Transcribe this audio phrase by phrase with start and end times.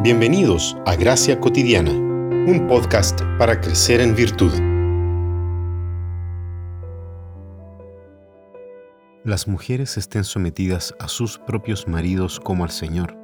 [0.00, 4.52] Bienvenidos a Gracia Cotidiana, un podcast para crecer en virtud.
[9.24, 13.18] Las mujeres estén sometidas a sus propios maridos como al Señor,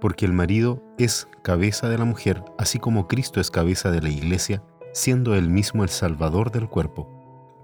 [0.00, 4.10] porque el marido es cabeza de la mujer, así como Cristo es cabeza de la
[4.10, 4.62] iglesia,
[4.92, 7.08] siendo él mismo el Salvador del cuerpo.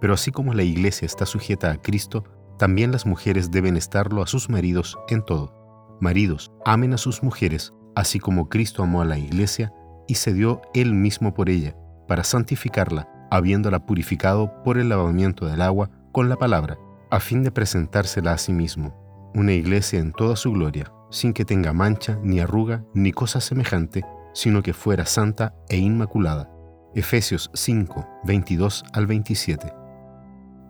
[0.01, 2.25] Pero así como la iglesia está sujeta a Cristo,
[2.59, 5.55] también las mujeres deben estarlo a sus maridos en todo.
[6.01, 9.73] Maridos, amen a sus mujeres así como Cristo amó a la iglesia
[10.07, 11.75] y se dio él mismo por ella,
[12.07, 16.79] para santificarla, habiéndola purificado por el lavamiento del agua con la palabra,
[17.11, 18.95] a fin de presentársela a sí mismo,
[19.35, 24.05] una iglesia en toda su gloria, sin que tenga mancha, ni arruga, ni cosa semejante,
[24.35, 26.51] sino que fuera santa e inmaculada.
[26.95, 29.73] Efesios 5, 22 al 27.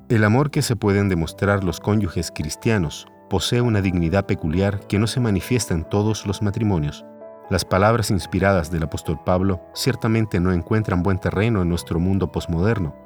[0.08, 5.08] El amor que se pueden demostrar los cónyuges cristianos posee una dignidad peculiar que no
[5.08, 7.04] se manifiesta en todos los matrimonios,
[7.48, 12.96] las palabras inspiradas del apóstol Pablo ciertamente no encuentran buen terreno en nuestro mundo posmoderno.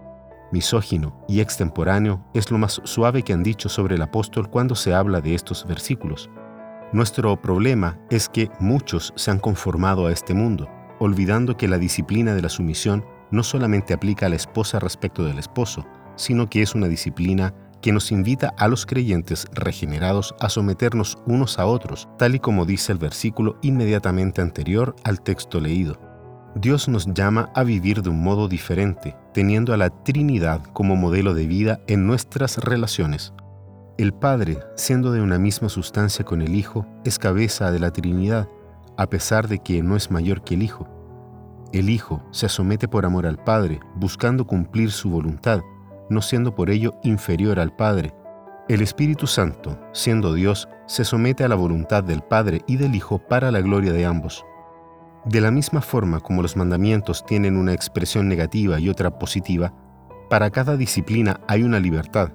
[0.51, 4.95] Misógino y extemporáneo es lo más suave que han dicho sobre el apóstol cuando se
[4.95, 6.31] habla de estos versículos.
[6.93, 12.35] Nuestro problema es que muchos se han conformado a este mundo, olvidando que la disciplina
[12.35, 16.75] de la sumisión no solamente aplica a la esposa respecto del esposo, sino que es
[16.75, 22.35] una disciplina que nos invita a los creyentes regenerados a someternos unos a otros, tal
[22.35, 25.99] y como dice el versículo inmediatamente anterior al texto leído.
[26.55, 31.33] Dios nos llama a vivir de un modo diferente, teniendo a la Trinidad como modelo
[31.33, 33.33] de vida en nuestras relaciones.
[33.99, 38.49] El Padre, siendo de una misma sustancia con el Hijo, es cabeza de la Trinidad,
[38.97, 40.89] a pesar de que no es mayor que el Hijo.
[41.73, 45.61] El Hijo se somete por amor al Padre, buscando cumplir su voluntad,
[46.11, 48.13] no siendo por ello inferior al Padre.
[48.69, 53.19] El Espíritu Santo, siendo Dios, se somete a la voluntad del Padre y del Hijo
[53.19, 54.45] para la gloria de ambos.
[55.25, 59.73] De la misma forma como los mandamientos tienen una expresión negativa y otra positiva,
[60.29, 62.33] para cada disciplina hay una libertad.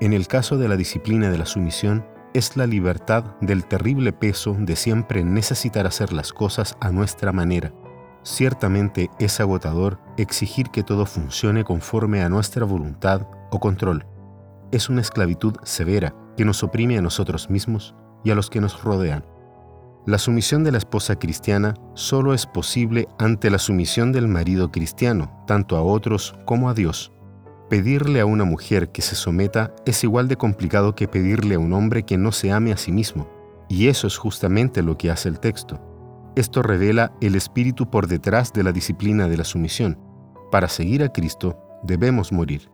[0.00, 4.56] En el caso de la disciplina de la sumisión, es la libertad del terrible peso
[4.58, 7.72] de siempre necesitar hacer las cosas a nuestra manera
[8.26, 13.22] Ciertamente es agotador exigir que todo funcione conforme a nuestra voluntad
[13.52, 14.04] o control.
[14.72, 17.94] Es una esclavitud severa que nos oprime a nosotros mismos
[18.24, 19.24] y a los que nos rodean.
[20.06, 25.44] La sumisión de la esposa cristiana solo es posible ante la sumisión del marido cristiano,
[25.46, 27.12] tanto a otros como a Dios.
[27.70, 31.72] Pedirle a una mujer que se someta es igual de complicado que pedirle a un
[31.72, 33.28] hombre que no se ame a sí mismo,
[33.68, 35.95] y eso es justamente lo que hace el texto.
[36.36, 39.98] Esto revela el espíritu por detrás de la disciplina de la sumisión.
[40.50, 42.70] Para seguir a Cristo debemos morir.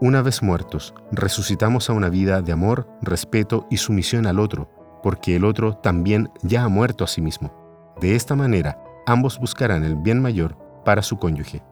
[0.00, 4.68] Una vez muertos, resucitamos a una vida de amor, respeto y sumisión al otro,
[5.04, 7.54] porque el otro también ya ha muerto a sí mismo.
[8.00, 11.62] De esta manera, ambos buscarán el bien mayor para su cónyuge.